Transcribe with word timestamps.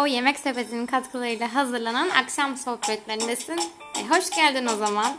Alo, 0.00 0.06
Yemek 0.06 0.38
Sepeti'nin 0.38 0.86
katkılarıyla 0.86 1.54
hazırlanan 1.54 2.08
akşam 2.08 2.56
sohbetlerindesin. 2.56 3.60
E, 3.98 4.08
hoş 4.08 4.30
geldin 4.30 4.66
o 4.66 4.76
zaman. 4.76 5.16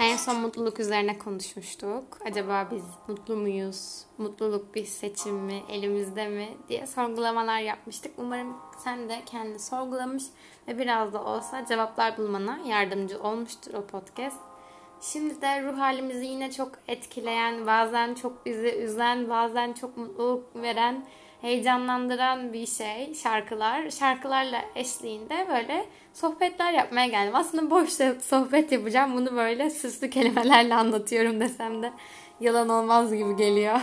En 0.00 0.16
son 0.16 0.36
mutluluk 0.36 0.80
üzerine 0.80 1.18
konuşmuştuk. 1.18 2.18
Acaba 2.24 2.68
biz 2.70 2.84
mutlu 3.08 3.36
muyuz? 3.36 4.04
Mutluluk 4.18 4.74
bir 4.74 4.84
seçim 4.84 5.34
mi? 5.34 5.62
Elimizde 5.68 6.28
mi? 6.28 6.48
diye 6.68 6.86
sorgulamalar 6.86 7.58
yapmıştık. 7.58 8.12
Umarım 8.16 8.56
sen 8.84 9.08
de 9.08 9.22
kendini 9.26 9.58
sorgulamış 9.58 10.24
ve 10.68 10.78
biraz 10.78 11.12
da 11.12 11.24
olsa 11.24 11.66
cevaplar 11.66 12.18
bulmana 12.18 12.58
yardımcı 12.66 13.22
olmuştur 13.22 13.74
o 13.74 13.86
podcast. 13.86 14.40
Şimdi 15.00 15.42
de 15.42 15.62
ruh 15.62 15.78
halimizi 15.78 16.26
yine 16.26 16.52
çok 16.52 16.72
etkileyen, 16.88 17.66
bazen 17.66 18.14
çok 18.14 18.46
bizi 18.46 18.74
üzen, 18.74 19.30
bazen 19.30 19.72
çok 19.72 19.96
mutluluk 19.96 20.56
veren 20.56 21.04
heyecanlandıran 21.40 22.52
bir 22.52 22.66
şey 22.66 23.14
şarkılar. 23.14 23.90
Şarkılarla 23.90 24.62
eşliğinde 24.74 25.46
böyle 25.48 25.86
sohbetler 26.14 26.72
yapmaya 26.72 27.06
geldim. 27.06 27.34
Aslında 27.36 27.70
boş 27.70 27.88
sohbet 28.22 28.72
yapacağım. 28.72 29.16
Bunu 29.16 29.36
böyle 29.36 29.70
süslü 29.70 30.10
kelimelerle 30.10 30.74
anlatıyorum 30.74 31.40
desem 31.40 31.82
de 31.82 31.92
yalan 32.40 32.68
olmaz 32.68 33.14
gibi 33.14 33.36
geliyor. 33.36 33.74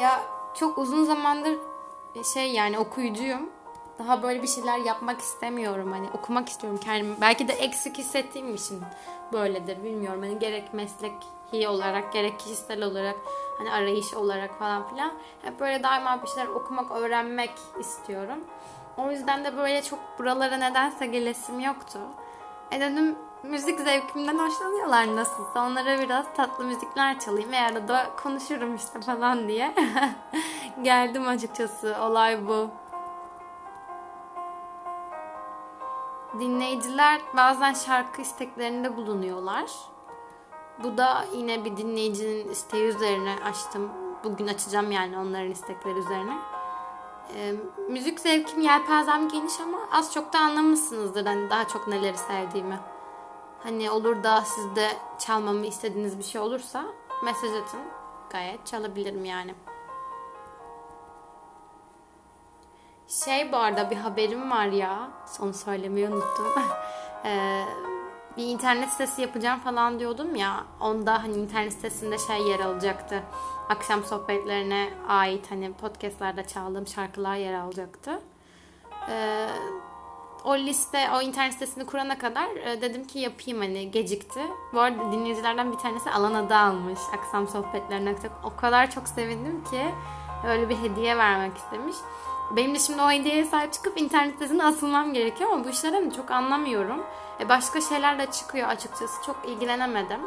ya 0.00 0.20
çok 0.54 0.78
uzun 0.78 1.04
zamandır 1.04 1.58
şey 2.34 2.52
yani 2.52 2.78
okuyucuyum. 2.78 3.50
Daha 3.98 4.22
böyle 4.22 4.42
bir 4.42 4.48
şeyler 4.48 4.78
yapmak 4.78 5.20
istemiyorum. 5.20 5.92
Hani 5.92 6.10
okumak 6.14 6.48
istiyorum 6.48 6.80
kendimi. 6.84 7.20
Belki 7.20 7.48
de 7.48 7.52
eksik 7.52 7.98
hissettiğim 7.98 8.54
için 8.54 8.82
böyledir. 9.32 9.84
Bilmiyorum. 9.84 10.22
Hani 10.22 10.38
gerek 10.38 10.74
meslek 10.74 11.12
olarak 11.68 12.12
gerek 12.12 12.38
kişisel 12.38 12.82
olarak 12.82 13.16
hani 13.58 13.72
arayış 13.72 14.14
olarak 14.14 14.58
falan 14.58 14.88
filan 14.88 15.12
hep 15.42 15.60
böyle 15.60 15.82
daima 15.82 16.22
bir 16.22 16.28
şeyler 16.28 16.46
okumak, 16.46 16.90
öğrenmek 16.90 17.50
istiyorum. 17.80 18.38
O 18.96 19.10
yüzden 19.10 19.44
de 19.44 19.56
böyle 19.56 19.82
çok 19.82 19.98
buralara 20.18 20.56
nedense 20.56 21.06
gelesim 21.06 21.60
yoktu. 21.60 21.98
E 22.70 22.80
dedim 22.80 23.16
müzik 23.42 23.80
zevkimden 23.80 24.38
hoşlanıyorlar 24.38 25.16
nasılsa. 25.16 25.66
Onlara 25.66 25.98
biraz 26.00 26.26
tatlı 26.36 26.64
müzikler 26.64 27.18
çalayım 27.18 27.52
ve 27.52 27.60
arada 27.60 28.10
konuşurum 28.22 28.76
işte 28.76 29.00
falan 29.00 29.48
diye. 29.48 29.74
Geldim 30.82 31.28
açıkçası. 31.28 31.96
Olay 32.00 32.46
bu. 32.46 32.70
Dinleyiciler 36.40 37.20
bazen 37.36 37.72
şarkı 37.72 38.22
isteklerinde 38.22 38.96
bulunuyorlar. 38.96 39.70
Bu 40.82 40.98
da 40.98 41.24
yine 41.34 41.64
bir 41.64 41.76
dinleyicinin 41.76 42.48
isteği 42.48 42.84
üzerine 42.84 43.34
açtım. 43.44 43.90
Bugün 44.24 44.46
açacağım 44.46 44.90
yani 44.90 45.18
onların 45.18 45.50
istekleri 45.50 45.98
üzerine. 45.98 46.38
E, 47.36 47.54
müzik 47.88 48.20
zevkim 48.20 48.60
yelpazem 48.60 49.28
geniş 49.28 49.60
ama 49.60 49.78
az 49.92 50.14
çok 50.14 50.32
da 50.32 50.38
anlamışsınızdır 50.38 51.26
hani 51.26 51.50
daha 51.50 51.68
çok 51.68 51.88
neleri 51.88 52.18
sevdiğimi. 52.18 52.91
Hani 53.62 53.90
olur 53.90 54.22
da 54.22 54.40
sizde 54.40 54.88
çalmamı 55.18 55.66
istediğiniz 55.66 56.18
bir 56.18 56.24
şey 56.24 56.40
olursa 56.40 56.84
mesaj 57.24 57.50
atın. 57.50 57.80
Gayet 58.30 58.66
çalabilirim 58.66 59.24
yani. 59.24 59.54
Şey 63.08 63.52
bu 63.52 63.56
arada 63.56 63.90
bir 63.90 63.96
haberim 63.96 64.50
var 64.50 64.66
ya. 64.66 65.10
Onu 65.40 65.54
söylemeyi 65.54 66.08
unuttum. 66.08 66.46
ee, 67.24 67.64
bir 68.36 68.46
internet 68.46 68.90
sitesi 68.90 69.22
yapacağım 69.22 69.60
falan 69.60 69.98
diyordum 69.98 70.36
ya. 70.36 70.64
Onda 70.80 71.22
hani 71.22 71.34
internet 71.34 71.72
sitesinde 71.72 72.18
şey 72.18 72.42
yer 72.42 72.60
alacaktı. 72.60 73.22
Akşam 73.68 74.04
sohbetlerine 74.04 74.90
ait 75.08 75.50
hani 75.50 75.72
podcastlerde 75.72 76.46
çaldığım 76.46 76.86
şarkılar 76.86 77.36
yer 77.36 77.54
alacaktı. 77.54 78.20
Ee, 79.08 79.48
o 80.44 80.56
liste, 80.56 81.08
o 81.14 81.20
internet 81.20 81.52
sitesini 81.52 81.86
kurana 81.86 82.18
kadar 82.18 82.48
e, 82.48 82.80
dedim 82.80 83.06
ki 83.06 83.18
yapayım 83.18 83.60
hani 83.60 83.90
gecikti. 83.90 84.40
Bu 84.72 84.80
arada 84.80 85.12
dinleyicilerden 85.12 85.72
bir 85.72 85.78
tanesi 85.78 86.10
alan 86.10 86.34
adı 86.34 86.54
almış. 86.54 87.00
Akşam 87.18 87.48
sohbetlerine 87.48 88.14
o 88.44 88.56
kadar 88.56 88.90
çok 88.90 89.08
sevindim 89.08 89.64
ki 89.70 89.82
öyle 90.48 90.68
bir 90.68 90.76
hediye 90.76 91.16
vermek 91.16 91.56
istemiş. 91.56 91.96
Benim 92.56 92.74
de 92.74 92.78
şimdi 92.78 93.02
o 93.02 93.10
hediyeye 93.10 93.44
sahip 93.44 93.72
çıkıp 93.72 94.00
internet 94.00 94.32
sitesine 94.32 94.64
asılmam 94.64 95.12
gerekiyor 95.12 95.50
ama 95.52 95.64
bu 95.64 95.68
işlerden 95.68 96.10
çok 96.10 96.30
anlamıyorum. 96.30 97.02
E 97.40 97.48
başka 97.48 97.80
şeyler 97.80 98.18
de 98.18 98.26
çıkıyor 98.30 98.68
açıkçası. 98.68 99.26
Çok 99.26 99.36
ilgilenemedim. 99.46 100.20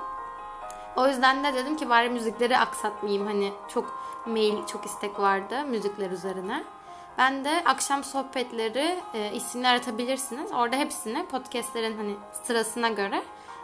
O 0.95 1.07
yüzden 1.07 1.43
de 1.43 1.53
dedim 1.53 1.77
ki 1.77 1.89
bari 1.89 2.09
müzikleri 2.09 2.57
aksatmayayım. 2.57 3.27
Hani 3.27 3.53
çok 3.67 3.99
mail, 4.25 4.65
çok 4.65 4.85
istek 4.85 5.19
vardı 5.19 5.65
müzikler 5.65 6.11
üzerine. 6.11 6.63
Ben 7.17 7.45
de 7.45 7.63
akşam 7.65 8.03
sohbetleri 8.03 8.99
e, 9.13 9.31
isimli 9.33 9.67
aratabilirsiniz. 9.67 10.51
Orada 10.51 10.75
hepsini 10.75 11.25
podcastlerin 11.25 11.97
hani 11.97 12.15
sırasına 12.43 12.89
göre 12.89 13.23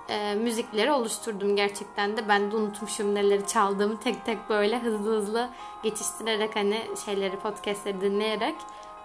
e, 0.09 0.35
müzikleri 0.35 0.91
oluşturdum 0.91 1.55
gerçekten 1.55 2.17
de. 2.17 2.27
Ben 2.27 2.51
de 2.51 2.55
unutmuşum 2.55 3.15
neleri 3.15 3.47
çaldığımı 3.47 3.99
tek 3.99 4.25
tek 4.25 4.49
böyle 4.49 4.79
hızlı 4.79 5.17
hızlı 5.17 5.49
geçiştirerek 5.83 6.55
hani 6.55 6.81
şeyleri 7.05 7.39
podcastleri 7.39 8.01
dinleyerek 8.01 8.55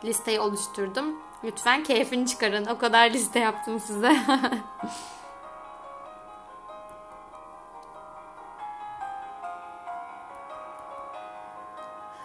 listeyi 0.04 0.40
oluşturdum. 0.40 1.16
Lütfen 1.44 1.84
keyfini 1.84 2.26
çıkarın. 2.26 2.66
O 2.66 2.78
kadar 2.78 3.10
liste 3.10 3.38
yaptım 3.38 3.80
size. 3.80 4.16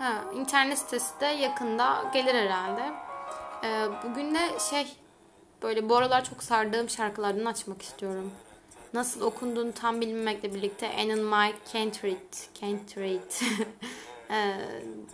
ha, 0.02 0.24
internet 0.36 0.78
sitesi 0.78 1.20
de 1.20 1.26
yakında 1.26 2.04
gelir 2.14 2.34
herhalde. 2.34 2.92
Ee, 3.64 3.88
bugün 4.04 4.36
de 4.36 4.60
şey 4.70 4.88
böyle 5.64 5.90
bu 5.90 5.96
aralar 5.96 6.24
çok 6.24 6.44
sardığım 6.44 6.90
şarkılardan 6.90 7.46
açmak 7.46 7.82
istiyorum 7.82 8.32
nasıl 8.94 9.22
okunduğunu 9.22 9.72
tam 9.72 10.02
bilmemekle 10.02 10.54
birlikte 10.54 10.90
Anne 11.00 11.16
My 11.16 11.54
Can't 11.74 12.04
Read, 12.04 12.62
Can't 12.62 12.98
Read 12.98 13.32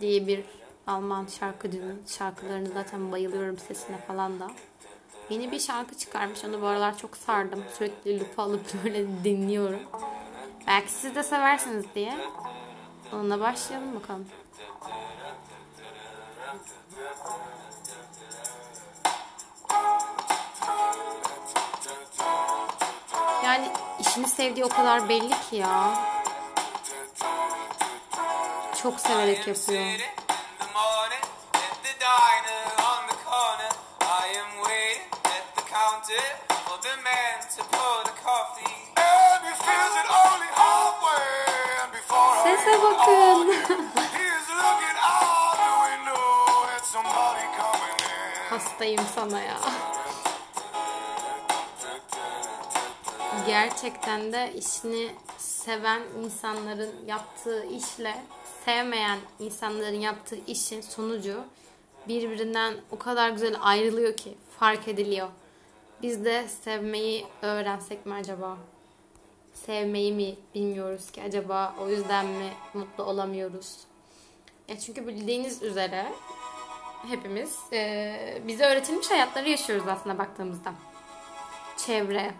diye 0.00 0.26
bir 0.26 0.44
Alman 0.86 1.26
şarkıcının 1.26 2.02
şarkılarını 2.06 2.68
zaten 2.68 3.12
bayılıyorum 3.12 3.58
sesine 3.58 3.96
falan 3.96 4.40
da. 4.40 4.50
Yeni 5.30 5.52
bir 5.52 5.60
şarkı 5.60 5.94
çıkarmış. 5.94 6.44
Onu 6.44 6.62
bu 6.62 6.66
aralar 6.66 6.98
çok 6.98 7.16
sardım. 7.16 7.64
Sürekli 7.78 8.20
lupa 8.20 8.42
alıp 8.42 8.60
böyle 8.84 9.24
dinliyorum. 9.24 9.80
Belki 10.66 10.92
siz 10.92 11.14
de 11.14 11.22
seversiniz 11.22 11.84
diye. 11.94 12.14
Onunla 13.12 13.40
başlayalım 13.40 13.94
bakalım. 13.94 14.26
Yani 23.44 23.72
işini 24.00 24.28
sevdiği 24.28 24.64
o 24.64 24.68
kadar 24.68 25.08
belli 25.08 25.34
ki 25.50 25.56
ya. 25.56 25.94
Çok 28.82 29.00
severek 29.00 29.46
yapıyor. 29.46 29.82
Sese 42.44 42.82
bakın. 42.82 43.54
Hastayım 48.78 49.02
sana 49.14 49.40
ya. 49.40 49.60
gerçekten 53.46 54.32
de 54.32 54.52
işini 54.56 55.10
seven 55.38 56.02
insanların 56.24 57.06
yaptığı 57.06 57.66
işle 57.66 58.14
sevmeyen 58.64 59.18
insanların 59.38 60.00
yaptığı 60.00 60.38
işin 60.46 60.80
sonucu 60.80 61.44
birbirinden 62.08 62.74
o 62.90 62.98
kadar 62.98 63.30
güzel 63.30 63.56
ayrılıyor 63.60 64.16
ki 64.16 64.34
fark 64.58 64.88
ediliyor. 64.88 65.28
Biz 66.02 66.24
de 66.24 66.48
sevmeyi 66.48 67.26
öğrensek 67.42 68.06
mi 68.06 68.14
acaba? 68.14 68.58
Sevmeyi 69.54 70.12
mi 70.12 70.36
bilmiyoruz 70.54 71.10
ki 71.10 71.22
acaba 71.22 71.74
o 71.80 71.88
yüzden 71.88 72.26
mi 72.26 72.52
mutlu 72.74 73.04
olamıyoruz? 73.04 73.78
Ya 74.68 74.78
çünkü 74.78 75.06
bildiğiniz 75.06 75.62
üzere 75.62 76.12
hepimiz 77.06 77.58
e, 77.72 78.42
bize 78.46 78.64
öğretilmiş 78.64 79.10
hayatları 79.10 79.48
yaşıyoruz 79.48 79.88
aslında 79.88 80.18
baktığımızda. 80.18 80.72
Çevre, 81.76 82.34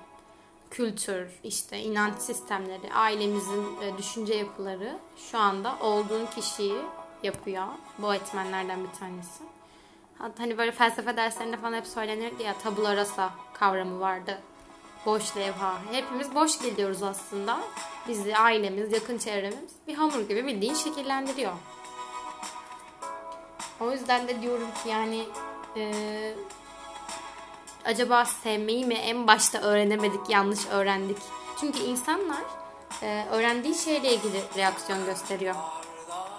kültür, 0.71 1.29
işte 1.45 1.79
inanç 1.79 2.19
sistemleri, 2.19 2.93
ailemizin 2.95 3.81
e, 3.83 3.99
düşünce 3.99 4.35
yapıları 4.35 4.99
şu 5.31 5.39
anda 5.39 5.77
olduğun 5.81 6.27
kişiyi 6.27 6.79
yapıyor. 7.23 7.67
Bu 7.99 8.15
etmenlerden 8.15 8.85
bir 8.85 8.99
tanesi. 8.99 9.43
Hani 10.39 10.59
böyle 10.59 10.73
felsefe 10.73 11.17
derslerinde 11.17 11.57
falan 11.57 11.73
hep 11.73 11.87
söylenirdi 11.87 12.43
ya 12.43 12.59
tabula 12.59 12.97
rasa 12.97 13.31
kavramı 13.53 14.01
vardı. 14.01 14.39
Boş 15.07 15.37
levha. 15.37 15.79
Hepimiz 15.93 16.35
boş 16.35 16.61
geliyoruz 16.61 17.03
aslında. 17.03 17.61
Bizi, 18.09 18.37
ailemiz, 18.37 18.93
yakın 18.93 19.19
çevremiz 19.19 19.71
bir 19.89 19.95
hamur 19.95 20.21
gibi 20.21 20.47
bildiğin 20.47 20.75
şekillendiriyor. 20.75 21.53
O 23.81 23.93
yüzden 23.93 24.29
de 24.29 24.43
diyorum 24.43 24.69
ki 24.83 24.89
yani 24.89 25.25
e, 25.77 25.93
acaba 27.85 28.25
sevmeyi 28.25 28.87
mi 28.87 28.95
en 28.95 29.27
başta 29.27 29.59
öğrenemedik, 29.59 30.31
yanlış 30.31 30.67
öğrendik. 30.67 31.19
Çünkü 31.61 31.79
insanlar 31.79 32.43
e, 33.03 33.25
öğrendiği 33.31 33.75
şeyle 33.75 34.15
ilgili 34.15 34.43
reaksiyon 34.57 35.05
gösteriyor. 35.05 35.55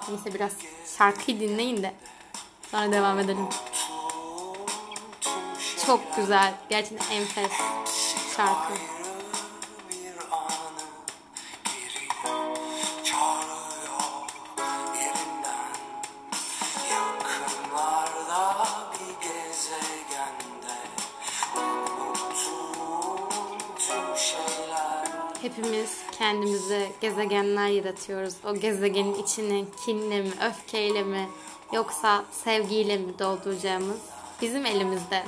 Neyse 0.09 0.33
biraz 0.33 0.51
şarkıyı 0.97 1.39
dinleyin 1.39 1.83
de 1.83 1.94
sonra 2.71 2.91
devam 2.91 3.19
edelim. 3.19 3.47
Çok 5.86 6.15
güzel. 6.15 6.53
Gerçekten 6.69 7.15
enfes 7.15 7.51
şarkı. 8.36 8.99
Kendimize 26.19 26.92
gezegenler 27.01 27.68
yaratıyoruz. 27.68 28.33
O 28.45 28.56
gezegenin 28.56 29.13
içini 29.13 29.66
kinle 29.86 30.21
mi, 30.21 30.31
öfkeyle 30.50 31.04
mi, 31.04 31.30
yoksa 31.74 32.24
sevgiyle 32.31 32.98
mi 32.98 33.19
dolduracağımız 33.19 34.00
bizim 34.42 34.66
elimizde. 34.66 35.24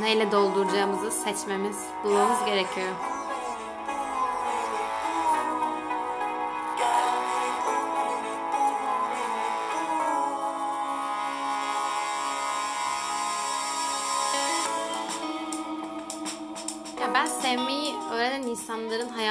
Neyle 0.00 0.32
dolduracağımızı 0.32 1.10
seçmemiz, 1.10 1.76
bulmamız 2.04 2.44
gerekiyor. 2.44 3.11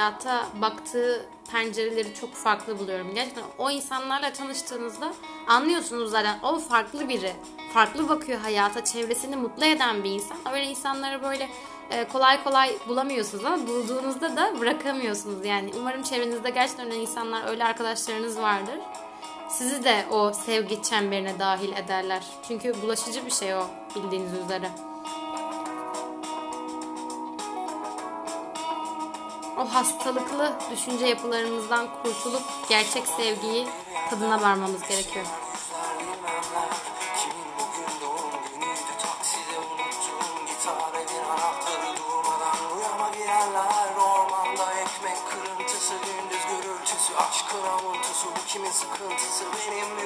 Hayata 0.02 0.46
baktığı 0.60 1.26
pencereleri 1.52 2.14
çok 2.14 2.34
farklı 2.34 2.78
buluyorum. 2.78 3.14
Gerçekten 3.14 3.44
o 3.58 3.70
insanlarla 3.70 4.32
tanıştığınızda 4.32 5.12
anlıyorsunuz 5.48 6.10
zaten 6.10 6.38
o 6.42 6.58
farklı 6.58 7.08
biri. 7.08 7.32
Farklı 7.74 8.08
bakıyor 8.08 8.40
hayata, 8.40 8.84
çevresini 8.84 9.36
mutlu 9.36 9.64
eden 9.64 10.04
bir 10.04 10.10
insan. 10.10 10.36
Öyle 10.52 10.64
insanları 10.64 11.22
böyle 11.22 11.48
e, 11.90 12.08
kolay 12.08 12.44
kolay 12.44 12.76
bulamıyorsunuz 12.88 13.44
ama 13.44 13.66
bulduğunuzda 13.66 14.36
da 14.36 14.60
bırakamıyorsunuz. 14.60 15.46
Yani 15.46 15.70
umarım 15.80 16.02
çevrenizde 16.02 16.50
gerçekten 16.50 16.86
öyle 16.86 16.96
insanlar, 16.96 17.48
öyle 17.48 17.64
arkadaşlarınız 17.64 18.38
vardır. 18.38 18.78
Sizi 19.48 19.84
de 19.84 20.04
o 20.10 20.32
sevgi 20.32 20.82
çemberine 20.82 21.38
dahil 21.38 21.72
ederler. 21.72 22.22
Çünkü 22.48 22.82
bulaşıcı 22.82 23.26
bir 23.26 23.30
şey 23.30 23.54
o 23.54 23.66
bildiğiniz 23.96 24.32
üzere. 24.44 24.91
O 29.62 29.74
hastalıklı 29.74 30.52
düşünce 30.70 31.06
yapılarımızdan 31.06 31.88
kurtulup 32.02 32.42
gerçek 32.68 33.06
sevgiyi 33.06 33.66
tadına 34.10 34.42
varmamız 34.42 34.82
gerekiyor. 34.88 35.26
kimin 48.52 48.70
sıkıntısı? 48.70 49.44
Benim 49.44 50.01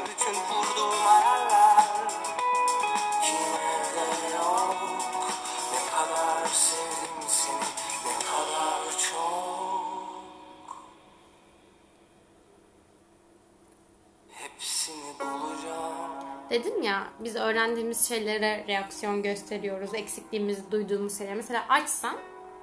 ya 16.87 17.07
biz 17.21 17.37
öğrendiğimiz 17.37 18.09
şeylere 18.09 18.65
reaksiyon 18.69 19.23
gösteriyoruz. 19.23 19.95
Eksikliğimizi 19.95 20.71
duyduğumuz 20.71 21.19
şeyler. 21.19 21.35
Mesela 21.35 21.65
açsan 21.69 22.17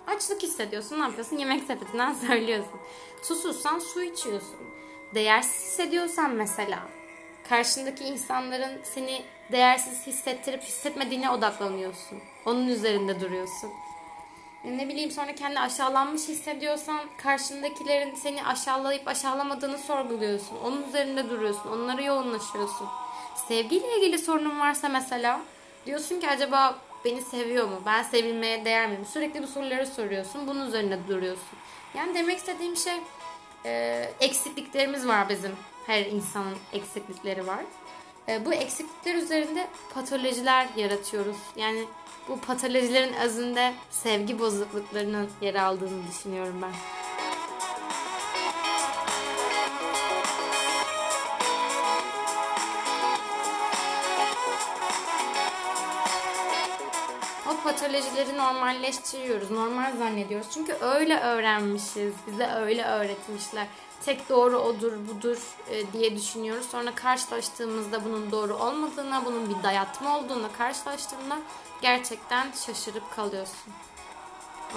Açlık 0.07 0.43
hissediyorsun. 0.43 0.99
Ne 0.99 1.03
yapıyorsun? 1.03 1.37
Yemek 1.37 1.63
sepetinden 1.63 2.13
söylüyorsun. 2.27 2.79
Susuzsan 3.23 3.79
su 3.79 4.03
içiyorsun. 4.03 4.59
Değersiz 5.15 5.65
hissediyorsan 5.65 6.31
mesela 6.31 6.79
karşındaki 7.49 8.03
insanların 8.03 8.81
seni 8.83 9.23
değersiz 9.51 10.07
hissettirip 10.07 10.63
hissetmediğine 10.63 11.29
odaklanıyorsun. 11.29 12.19
Onun 12.45 12.67
üzerinde 12.67 13.19
duruyorsun. 13.19 13.71
Ne 14.65 14.87
bileyim 14.87 15.11
sonra 15.11 15.35
kendi 15.35 15.59
aşağılanmış 15.59 16.27
hissediyorsan 16.27 16.99
karşındakilerin 17.17 18.15
seni 18.15 18.45
aşağılayıp 18.45 19.07
aşağılamadığını 19.07 19.77
sorguluyorsun. 19.77 20.57
Onun 20.65 20.83
üzerinde 20.83 21.29
duruyorsun. 21.29 21.71
Onlara 21.71 22.01
yoğunlaşıyorsun. 22.01 22.87
Sevgiyle 23.35 23.97
ilgili 23.97 24.19
sorunun 24.19 24.59
varsa 24.59 24.89
mesela 24.89 25.41
diyorsun 25.85 26.19
ki 26.19 26.29
acaba 26.29 26.79
beni 27.05 27.21
seviyor 27.21 27.67
mu? 27.67 27.81
Ben 27.85 28.03
sevilmeye 28.03 28.65
değer 28.65 28.87
miyim? 28.87 29.05
Sürekli 29.13 29.43
bu 29.43 29.47
soruları 29.47 29.87
soruyorsun. 29.87 30.47
Bunun 30.47 30.67
üzerine 30.67 30.97
duruyorsun. 31.07 31.57
Yani 31.97 32.15
demek 32.15 32.37
istediğim 32.37 32.75
şey 32.77 33.01
e, 33.65 34.09
eksikliklerimiz 34.19 35.07
var 35.07 35.29
bizim. 35.29 35.51
Her 35.87 36.05
insanın 36.05 36.57
eksiklikleri 36.73 37.47
var. 37.47 37.59
E, 38.27 38.45
bu 38.45 38.53
eksiklikler 38.53 39.15
üzerinde 39.15 39.67
patolojiler 39.93 40.67
yaratıyoruz. 40.77 41.37
Yani 41.55 41.83
bu 42.29 42.39
patolojilerin 42.39 43.13
özünde 43.13 43.73
sevgi 43.91 44.39
bozukluklarının 44.39 45.29
yer 45.41 45.55
aldığını 45.55 46.07
düşünüyorum 46.11 46.59
ben. 46.61 47.02
Patolojileri 57.83 58.37
normalleştiriyoruz. 58.37 59.51
Normal 59.51 59.97
zannediyoruz. 59.97 60.47
Çünkü 60.53 60.73
öyle 60.73 61.19
öğrenmişiz. 61.19 62.13
Bize 62.27 62.47
öyle 62.47 62.83
öğretmişler. 62.85 63.67
Tek 64.05 64.29
doğru 64.29 64.57
odur, 64.57 64.93
budur 65.07 65.37
e, 65.69 65.93
diye 65.93 66.15
düşünüyoruz. 66.15 66.65
Sonra 66.65 66.95
karşılaştığımızda 66.95 68.05
bunun 68.05 68.31
doğru 68.31 68.55
olmadığına, 68.55 69.25
bunun 69.25 69.49
bir 69.49 69.63
dayatma 69.63 70.17
olduğuna 70.17 70.51
karşılaştığında 70.51 71.39
gerçekten 71.81 72.51
şaşırıp 72.65 73.15
kalıyorsun. 73.15 73.73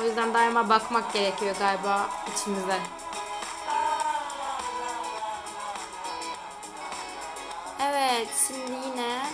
O 0.01 0.03
yüzden 0.03 0.35
daima 0.35 0.69
bakmak 0.69 1.13
gerekiyor 1.13 1.57
galiba 1.59 2.11
içimize. 2.35 2.79
Evet, 7.83 8.29
şimdi 8.49 8.73
yine 8.87 9.27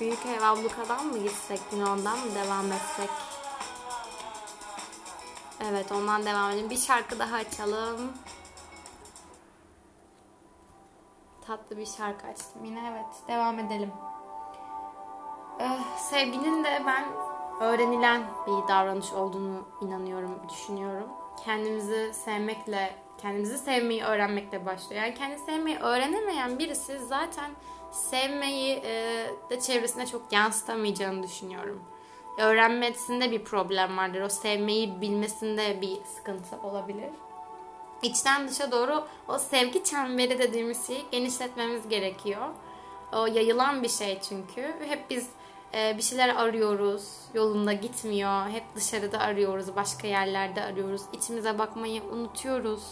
Büyük 0.00 0.26
ev 0.26 0.42
ablukadan 0.42 1.06
mı 1.06 1.18
gitsek 1.18 1.60
yine 1.72 1.84
ondan 1.84 2.18
mı 2.18 2.34
devam 2.34 2.72
etsek? 2.72 3.10
Evet 5.70 5.92
ondan 5.92 6.26
devam 6.26 6.50
edelim. 6.50 6.70
Bir 6.70 6.78
şarkı 6.78 7.18
daha 7.18 7.36
açalım. 7.36 8.12
Tatlı 11.46 11.76
bir 11.76 11.86
şarkı 11.86 12.26
açtım 12.26 12.64
yine 12.64 12.90
evet 12.92 13.28
devam 13.28 13.58
edelim. 13.58 13.92
Ee, 15.60 15.78
sevginin 16.10 16.64
de 16.64 16.82
ben 16.86 17.04
öğrenilen 17.60 18.22
bir 18.46 18.68
davranış 18.68 19.12
olduğunu 19.12 19.68
inanıyorum, 19.80 20.42
düşünüyorum. 20.48 21.08
Kendimizi 21.44 22.14
sevmekle, 22.14 22.94
kendimizi 23.18 23.58
sevmeyi 23.58 24.04
öğrenmekle 24.04 24.66
başlıyor. 24.66 25.02
Yani 25.02 25.14
kendini 25.14 25.38
sevmeyi 25.38 25.78
öğrenemeyen 25.78 26.58
birisi 26.58 26.98
zaten 26.98 27.50
sevmeyi 27.96 28.82
e, 28.84 29.26
de 29.50 29.60
çevresine 29.60 30.06
çok 30.06 30.32
yansıtamayacağını 30.32 31.22
düşünüyorum. 31.22 31.84
Öğrenmesinde 32.38 33.30
bir 33.30 33.44
problem 33.44 33.96
vardır. 33.96 34.20
O 34.20 34.28
sevmeyi 34.28 35.00
bilmesinde 35.00 35.80
bir 35.80 36.04
sıkıntı 36.16 36.56
olabilir. 36.62 37.10
İçten 38.02 38.48
dışa 38.48 38.72
doğru 38.72 39.06
o 39.28 39.38
sevgi 39.38 39.84
çemberi 39.84 40.38
dediğimiz 40.38 40.86
şeyi 40.86 41.04
genişletmemiz 41.10 41.88
gerekiyor. 41.88 42.48
O 43.12 43.26
yayılan 43.26 43.82
bir 43.82 43.88
şey 43.88 44.20
çünkü. 44.28 44.74
Hep 44.88 45.10
biz 45.10 45.28
e, 45.74 45.96
bir 45.96 46.02
şeyler 46.02 46.28
arıyoruz. 46.28 47.02
Yolunda 47.34 47.72
gitmiyor. 47.72 48.48
Hep 48.48 48.64
dışarıda 48.74 49.18
arıyoruz. 49.18 49.76
Başka 49.76 50.06
yerlerde 50.06 50.62
arıyoruz. 50.62 51.02
İçimize 51.12 51.58
bakmayı 51.58 52.02
unutuyoruz. 52.02 52.82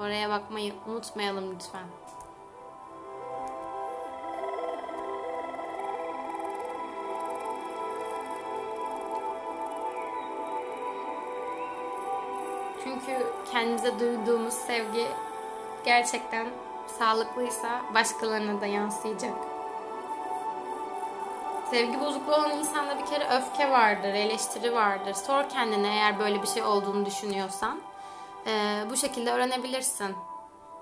Oraya 0.00 0.30
bakmayı 0.30 0.72
unutmayalım 0.86 1.54
lütfen. 1.54 2.07
Çünkü 13.48 13.58
kendimize 13.58 14.00
duyduğumuz 14.00 14.54
sevgi 14.54 15.06
gerçekten 15.84 16.46
sağlıklıysa 16.98 17.82
başkalarına 17.94 18.60
da 18.60 18.66
yansıyacak. 18.66 19.34
Sevgi 21.70 22.00
bozukluğu 22.00 22.34
olan 22.34 22.58
insanda 22.58 22.98
bir 22.98 23.06
kere 23.06 23.24
öfke 23.24 23.70
vardır, 23.70 24.08
eleştiri 24.08 24.72
vardır. 24.74 25.14
Sor 25.14 25.48
kendine 25.48 25.88
eğer 25.88 26.18
böyle 26.18 26.42
bir 26.42 26.46
şey 26.46 26.62
olduğunu 26.62 27.06
düşünüyorsan. 27.06 27.80
Ee, 28.46 28.84
bu 28.90 28.96
şekilde 28.96 29.32
öğrenebilirsin 29.32 30.16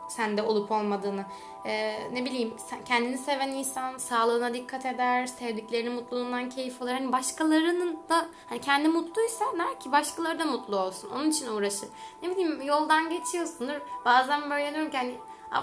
sende 0.09 0.43
olup 0.43 0.71
olmadığını. 0.73 1.25
Ee, 1.67 2.01
ne 2.13 2.25
bileyim 2.25 2.55
kendini 2.85 3.19
seven 3.19 3.49
insan 3.49 3.99
sağlığına 3.99 4.55
dikkat 4.55 4.87
eder, 4.87 5.27
sevdiklerinin 5.27 5.93
mutluluğundan 5.93 6.51
keyif 6.51 6.83
alır. 6.83 6.93
Hani 6.93 7.13
başkalarının 7.13 7.99
da 8.09 8.27
hani 8.49 8.61
kendi 8.61 8.89
mutluysa 8.89 9.45
der 9.59 9.81
ki 9.81 9.93
başkaları 9.93 10.39
da 10.39 10.45
mutlu 10.45 10.77
olsun. 10.77 11.11
Onun 11.11 11.31
için 11.31 11.47
uğraşır. 11.47 11.89
Ne 12.23 12.31
bileyim 12.31 12.63
yoldan 12.63 13.11
geçiyorsundur. 13.11 13.81
Bazen 14.05 14.51
böyle 14.51 14.75
diyorum 14.75 14.91
ki 14.91 14.97
hani 14.97 15.15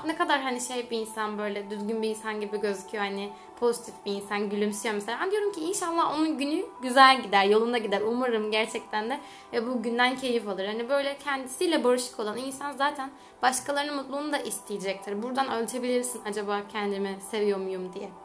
ne 0.06 0.16
kadar 0.16 0.42
hani 0.42 0.62
şey 0.62 0.90
bir 0.90 1.00
insan 1.00 1.38
böyle 1.38 1.70
düzgün 1.70 2.02
bir 2.02 2.10
insan 2.10 2.42
gibi 2.42 2.62
gözüküyor 2.62 3.04
hani 3.04 3.30
pozitif 3.60 3.94
bir 4.06 4.12
insan 4.12 4.50
gülümsüyor 4.50 4.96
mesela. 4.96 5.20
Ben 5.22 5.32
diyorum 5.32 5.52
ki 5.52 5.62
inşallah 5.62 6.14
onun 6.16 6.38
günü 6.38 6.66
güzel 6.82 7.22
gider, 7.22 7.46
yolunda 7.46 7.78
gider. 7.78 8.02
Umarım 8.02 8.52
gerçekten 8.52 9.10
de 9.10 9.20
ve 9.54 9.68
bu 9.68 9.84
günden 9.84 10.16
keyif 10.16 10.48
alır. 10.48 10.66
Hani 10.66 10.90
böyle 10.90 11.18
kendisiyle 11.18 11.84
barışık 11.84 12.20
olan 12.20 12.38
insan 12.38 12.72
zaten 12.72 13.12
başkalarının 13.42 13.96
mutluluğunu 13.96 14.32
da 14.32 14.38
isteyecektir. 14.38 15.24
Buradan 15.24 15.52
ölçebilirsin 15.52 16.22
acaba 16.26 16.62
kendimi 16.72 17.18
seviyor 17.32 17.60
muyum 17.60 17.94
diye. 17.94 18.23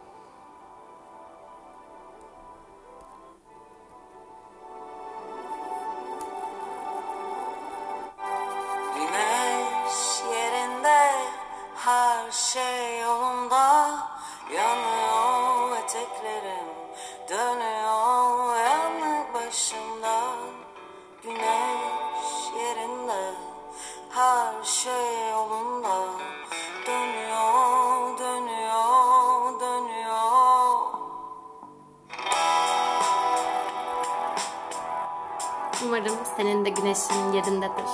Umarım 35.89 36.15
senin 36.37 36.65
de 36.65 36.69
güneşin 36.71 37.33
yerindedir. 37.33 37.91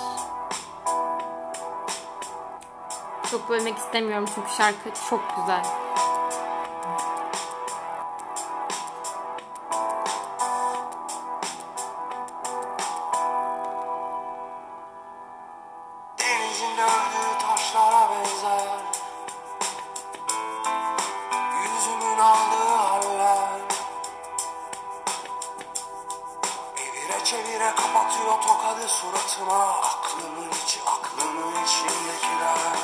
Çok 3.31 3.49
bölmek 3.49 3.79
istemiyorum 3.79 4.29
çünkü 4.35 4.49
şarkı 4.57 4.91
çok 5.11 5.21
güzel. 5.37 5.65
Suratıma 29.45 29.81
Aklımın 29.81 30.51
içi 30.65 30.81
aklımın 30.87 31.53
içindekiler 31.65 32.79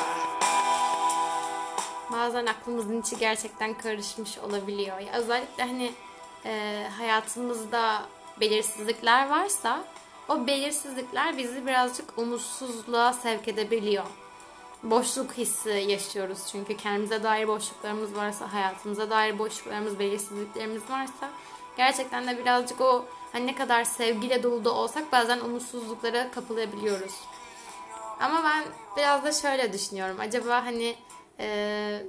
Bazen 2.11 2.45
aklımızın 2.45 3.01
içi 3.01 3.17
gerçekten 3.17 3.73
karışmış 3.73 4.37
olabiliyor. 4.37 4.99
Ya 4.99 5.13
özellikle 5.13 5.63
hani 5.63 5.91
e, 6.45 6.83
hayatımızda 6.97 8.01
belirsizlikler 8.39 9.29
varsa 9.29 9.83
o 10.29 10.47
belirsizlikler 10.47 11.37
bizi 11.37 11.65
birazcık 11.67 12.17
umutsuzluğa 12.17 13.13
sevk 13.13 13.47
edebiliyor. 13.47 14.05
Boşluk 14.83 15.33
hissi 15.33 15.69
yaşıyoruz 15.69 16.39
çünkü 16.51 16.77
kendimize 16.77 17.23
dair 17.23 17.47
boşluklarımız 17.47 18.15
varsa, 18.15 18.53
hayatımıza 18.53 19.09
dair 19.09 19.39
boşluklarımız, 19.39 19.99
belirsizliklerimiz 19.99 20.89
varsa 20.89 21.29
gerçekten 21.77 22.27
de 22.27 22.37
birazcık 22.37 22.81
o 22.81 23.05
hani 23.31 23.47
ne 23.47 23.55
kadar 23.55 23.83
sevgiyle 23.83 24.43
dolu 24.43 24.65
da 24.65 24.73
olsak 24.73 25.11
bazen 25.11 25.39
umutsuzluklara 25.39 26.31
kapılabiliyoruz. 26.31 27.13
Ama 28.19 28.43
ben 28.43 28.63
biraz 28.97 29.23
da 29.23 29.31
şöyle 29.31 29.73
düşünüyorum. 29.73 30.17
Acaba 30.19 30.65
hani 30.65 30.95
e, 31.39 32.03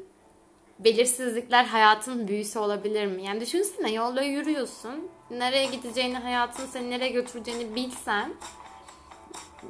belirsizlikler 0.79 1.65
hayatın 1.65 2.29
büyüsü 2.29 2.59
olabilir 2.59 3.07
mi? 3.07 3.25
Yani 3.25 3.41
düşünsene 3.41 3.93
yolda 3.93 4.23
yürüyorsun. 4.23 5.09
Nereye 5.31 5.67
gideceğini, 5.67 6.19
hayatın 6.19 6.67
seni 6.67 6.91
nereye 6.91 7.09
götüreceğini 7.09 7.75
bilsen 7.75 8.35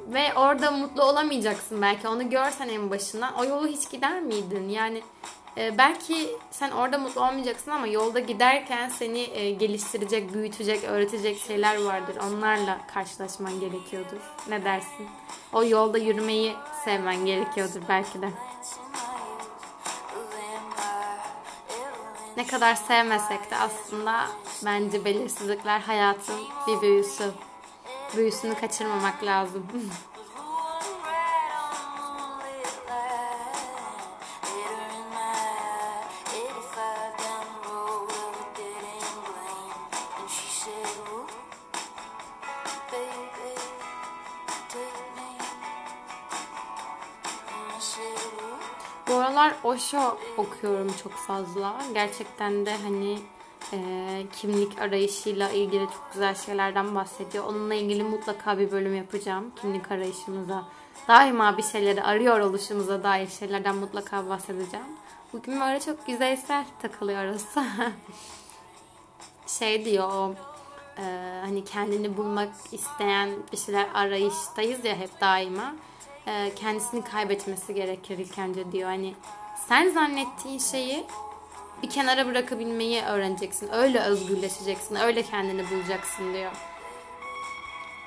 ve 0.07 0.33
orada 0.35 0.71
mutlu 0.71 1.03
olamayacaksın 1.03 1.81
belki. 1.81 2.07
Onu 2.07 2.29
görsen 2.29 2.69
en 2.69 2.89
başından 2.89 3.33
o 3.33 3.45
yolu 3.45 3.67
hiç 3.67 3.89
gider 3.89 4.21
miydin? 4.21 4.69
Yani 4.69 5.01
e, 5.57 5.77
belki 5.77 6.37
sen 6.51 6.71
orada 6.71 6.97
mutlu 6.97 7.21
olmayacaksın 7.21 7.71
ama 7.71 7.87
yolda 7.87 8.19
giderken 8.19 8.89
seni 8.89 9.19
e, 9.19 9.51
geliştirecek, 9.51 10.33
büyütecek, 10.33 10.83
öğretecek 10.83 11.39
şeyler 11.39 11.83
vardır. 11.83 12.15
Onlarla 12.27 12.77
karşılaşman 12.93 13.59
gerekiyordur. 13.59 14.21
Ne 14.49 14.63
dersin? 14.63 15.07
O 15.53 15.63
yolda 15.63 15.97
yürümeyi 15.97 16.53
sevmen 16.85 17.25
gerekiyordur 17.25 17.81
belki 17.89 18.21
de. 18.21 18.29
Ne 22.37 22.47
kadar 22.47 22.75
sevmesek 22.75 23.51
de 23.51 23.55
aslında 23.55 24.25
bence 24.65 25.05
belirsizlikler 25.05 25.79
hayatın 25.79 26.39
bir 26.67 26.81
büyüsü. 26.81 27.31
Büyüsünü 28.17 28.55
kaçırmamak 28.55 29.23
lazım. 29.23 29.67
Bu 49.07 49.13
aralar 49.13 49.55
Osho 49.63 50.17
okuyorum 50.37 50.93
çok 51.03 51.11
fazla. 51.11 51.81
Gerçekten 51.93 52.65
de 52.65 52.77
hani 52.77 53.19
e, 53.73 53.77
kimlik 54.41 54.81
arayışıyla 54.81 55.49
ilgili 55.49 55.85
çok 55.85 56.09
güzel 56.13 56.35
şeylerden 56.35 56.95
bahsediyor. 56.95 57.45
Onunla 57.45 57.73
ilgili 57.73 58.03
mutlaka 58.03 58.59
bir 58.59 58.71
bölüm 58.71 58.95
yapacağım. 58.95 59.51
Kimlik 59.61 59.91
arayışımıza, 59.91 60.63
daima 61.07 61.57
bir 61.57 61.63
şeyleri 61.63 62.03
arıyor 62.03 62.39
oluşumuza 62.39 63.03
dair 63.03 63.27
şeylerden 63.27 63.75
mutlaka 63.75 64.29
bahsedeceğim. 64.29 64.85
Bugün 65.33 65.61
böyle 65.61 65.79
çok 65.79 66.09
yüzeysel 66.09 66.65
takılıyoruz. 66.81 67.45
şey 69.47 69.85
diyor 69.85 70.09
o 70.13 70.35
e, 70.97 71.03
hani 71.41 71.65
kendini 71.65 72.17
bulmak 72.17 72.49
isteyen 72.71 73.29
bir 73.51 73.57
şeyler 73.57 73.87
arayıştayız 73.93 74.85
ya 74.85 74.95
hep 74.95 75.21
daima. 75.21 75.75
E, 76.27 76.55
kendisini 76.55 77.03
kaybetmesi 77.03 77.73
gerekir 77.73 78.17
ilk 78.17 78.39
önce 78.39 78.71
diyor. 78.71 78.89
Hani 78.89 79.13
sen 79.67 79.89
zannettiğin 79.89 80.59
şeyi 80.59 81.05
bir 81.83 81.89
kenara 81.89 82.25
bırakabilmeyi 82.27 83.03
öğreneceksin. 83.03 83.69
Öyle 83.73 83.99
özgürleşeceksin. 83.99 84.95
Öyle 84.95 85.23
kendini 85.23 85.69
bulacaksın 85.69 86.33
diyor. 86.33 86.51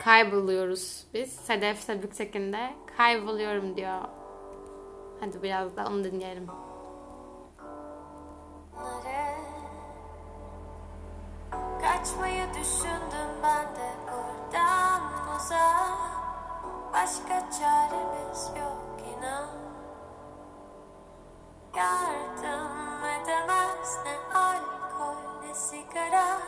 Kayboluyoruz 0.04 1.06
biz. 1.14 1.32
Sedef 1.32 1.80
Sebüktekin 1.80 2.52
de 2.52 2.74
kayboluyorum 2.96 3.76
diyor. 3.76 4.00
Hadi 5.20 5.42
biraz 5.42 5.76
da 5.76 5.86
onu 5.86 6.04
dinleyelim. 6.04 6.46
Kaçmayı 11.82 12.44
düşündüm 12.48 13.30
ben 13.42 13.64
de 13.64 13.90
buradan 14.06 15.02
uzak 15.36 16.16
Başka 16.92 17.50
çaremiz 17.50 18.50
yok 18.56 19.00
inan 19.18 19.48
Yardım 21.76 22.95
edemez 23.08 23.98
ne 24.04 24.38
alkol 24.38 25.16
ne 25.42 25.54
sigara 25.54 26.38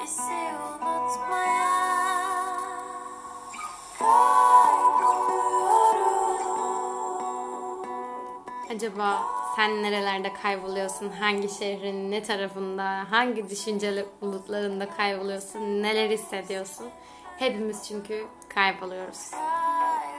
Bizi 0.00 0.44
unutmaya 0.58 1.72
Acaba 8.74 9.22
sen 9.56 9.82
nerelerde 9.82 10.32
kayboluyorsun? 10.32 11.08
Hangi 11.20 11.48
şehrin 11.48 12.10
ne 12.10 12.22
tarafında? 12.22 13.06
Hangi 13.10 13.50
düşünceli 13.50 14.06
bulutlarında 14.20 14.90
kayboluyorsun? 14.90 15.60
Neler 15.82 16.10
hissediyorsun? 16.10 16.86
Hepimiz 17.38 17.88
çünkü 17.88 18.26
kayboluyoruz. 18.48 19.30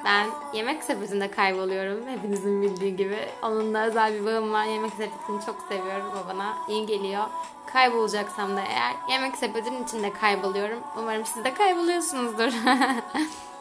Ben 0.05 0.27
yemek 0.53 0.83
sepetinde 0.83 1.31
kayboluyorum. 1.31 2.07
Hepinizin 2.07 2.61
bildiği 2.61 2.95
gibi. 2.95 3.19
Onunla 3.41 3.85
özel 3.85 4.13
bir 4.13 4.25
bağım 4.25 4.53
var. 4.53 4.65
Yemek 4.65 4.91
sepetini 4.91 5.45
çok 5.45 5.55
seviyorum. 5.69 6.11
O 6.25 6.29
bana 6.29 6.57
iyi 6.67 6.85
geliyor. 6.85 7.23
Kaybolacaksam 7.65 8.57
da 8.57 8.61
eğer 8.61 8.93
yemek 9.09 9.37
sepetinin 9.37 9.83
içinde 9.83 10.13
kayboluyorum. 10.13 10.79
Umarım 10.97 11.25
siz 11.25 11.43
de 11.43 11.53
kayboluyorsunuzdur. 11.53 12.53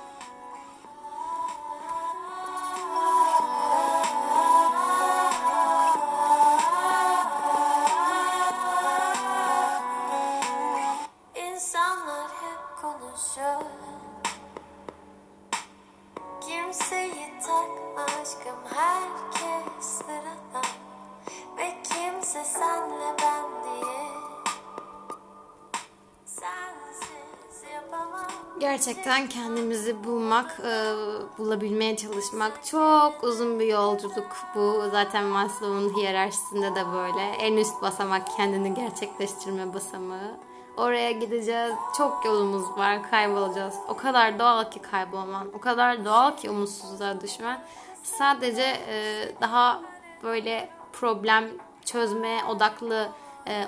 Gerçekten 28.87 29.29
kendimizi 29.29 30.05
bulmak, 30.05 30.61
e, 30.61 30.95
bulabilmeye 31.39 31.97
çalışmak 31.97 32.65
çok 32.65 33.25
uzun 33.25 33.61
bir 33.61 33.67
yolculuk. 33.67 34.37
Bu 34.55 34.85
zaten 34.93 35.25
Maslow'un 35.25 35.97
hiyerarşisinde 35.97 36.75
de 36.75 36.93
böyle. 36.93 37.21
En 37.21 37.57
üst 37.57 37.83
basamak 37.83 38.37
kendini 38.37 38.75
gerçekleştirme 38.75 39.75
basamağı. 39.75 40.37
Oraya 40.77 41.13
gideceğiz. 41.13 41.73
Çok 41.99 42.25
yolumuz 42.25 42.79
var. 42.79 43.11
Kaybolacağız. 43.11 43.75
O 43.89 43.97
kadar 43.97 44.39
doğal 44.39 44.71
ki 44.71 44.83
kaybolman. 44.83 45.49
O 45.55 45.61
kadar 45.61 46.05
doğal 46.05 46.37
ki 46.37 46.51
umutsuzluğa 46.51 47.21
düşmen. 47.21 47.65
Sadece 48.03 48.77
e, 48.89 49.29
daha 49.41 49.83
böyle 50.23 50.69
problem 50.93 51.45
çözme 51.85 52.45
odaklı 52.49 53.09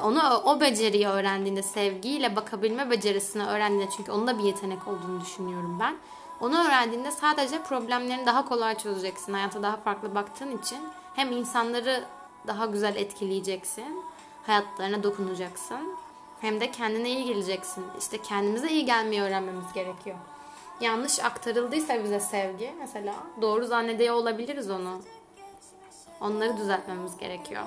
onu 0.02 0.20
o 0.44 0.60
beceriyi 0.60 1.06
öğrendiğinde 1.06 1.62
sevgiyle 1.62 2.36
bakabilme 2.36 2.90
becerisini 2.90 3.46
öğrendiğinde 3.46 3.90
çünkü 3.96 4.12
onun 4.12 4.26
da 4.26 4.38
bir 4.38 4.44
yetenek 4.44 4.88
olduğunu 4.88 5.20
düşünüyorum 5.20 5.76
ben. 5.80 5.96
Onu 6.40 6.66
öğrendiğinde 6.66 7.10
sadece 7.10 7.62
problemlerini 7.62 8.26
daha 8.26 8.48
kolay 8.48 8.78
çözeceksin. 8.78 9.32
Hayata 9.32 9.62
daha 9.62 9.76
farklı 9.76 10.14
baktığın 10.14 10.58
için 10.58 10.78
hem 11.14 11.32
insanları 11.32 12.04
daha 12.46 12.66
güzel 12.66 12.96
etkileyeceksin. 12.96 14.02
Hayatlarına 14.46 15.02
dokunacaksın. 15.02 15.96
Hem 16.40 16.60
de 16.60 16.70
kendine 16.70 17.10
iyi 17.10 17.24
geleceksin. 17.24 17.84
İşte 17.98 18.18
kendimize 18.18 18.70
iyi 18.70 18.84
gelmeyi 18.84 19.22
öğrenmemiz 19.22 19.72
gerekiyor. 19.74 20.16
Yanlış 20.80 21.20
aktarıldıysa 21.20 22.04
bize 22.04 22.20
sevgi 22.20 22.74
mesela 22.78 23.14
doğru 23.40 23.66
zannediyor 23.66 24.14
olabiliriz 24.14 24.70
onu. 24.70 25.00
Onları 26.20 26.56
düzeltmemiz 26.56 27.16
gerekiyor. 27.16 27.62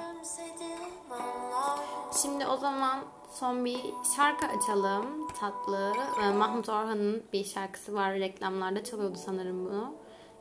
Şimdi 2.21 2.47
o 2.47 2.57
zaman 2.57 2.99
son 3.31 3.65
bir 3.65 3.79
şarkı 4.15 4.45
açalım. 4.45 5.27
Tatlı. 5.39 5.93
Mahmut 6.37 6.69
Orhan'ın 6.69 7.23
bir 7.33 7.45
şarkısı 7.45 7.93
var. 7.93 8.13
Reklamlarda 8.13 8.83
çalıyordu 8.83 9.17
sanırım 9.25 9.65
bunu. 9.65 9.93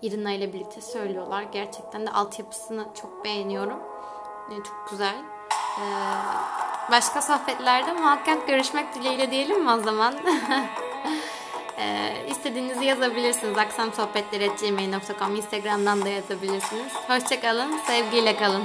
Irina 0.02 0.32
ile 0.32 0.52
birlikte 0.52 0.80
söylüyorlar. 0.80 1.42
Gerçekten 1.42 2.06
de 2.06 2.10
altyapısını 2.10 2.86
çok 3.00 3.24
beğeniyorum. 3.24 3.78
Ee, 4.50 4.54
Çok 4.54 4.88
güzel. 4.90 5.14
Ee, 5.80 5.82
Başka 6.90 7.22
sohbetlerde 7.22 7.92
muhakkak 7.92 8.48
görüşmek 8.48 8.94
dileğiyle 8.94 9.30
diyelim 9.30 9.64
mi 9.64 9.70
o 9.70 9.80
zaman? 9.80 10.14
Ee, 11.78 12.26
istediğinizi 12.30 12.84
yazabilirsiniz. 12.84 13.58
aksamsohbetleri.gmail.com 13.58 15.36
Instagram'dan 15.36 16.04
da 16.04 16.08
yazabilirsiniz. 16.08 16.92
Hoşçakalın. 17.08 17.76
Sevgiyle 17.78 18.36
kalın. 18.36 18.62